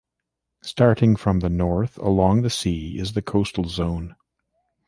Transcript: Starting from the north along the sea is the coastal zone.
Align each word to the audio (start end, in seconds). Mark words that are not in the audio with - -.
Starting 0.63 1.15
from 1.15 1.41
the 1.41 1.49
north 1.51 1.99
along 1.99 2.41
the 2.41 2.49
sea 2.49 2.97
is 2.97 3.13
the 3.13 3.21
coastal 3.21 3.65
zone. 3.65 4.15